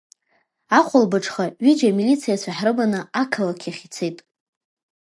Ахәылбыҽха, 0.77 1.45
ҩыџьа 1.63 1.89
амилициацәа 1.91 2.57
ҳрыманы, 2.57 2.99
ақалақь 3.21 3.65
ахь 3.69 3.81
ицеит. 3.85 4.17